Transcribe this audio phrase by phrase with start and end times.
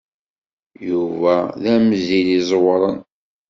[0.89, 2.97] Yuba d amzil iẓewren.